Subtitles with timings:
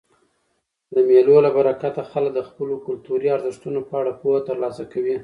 [0.93, 5.15] د مېلو له برکته خلک د خپلو کلتوري ارزښتو په اړه پوهه ترلاسه کوي.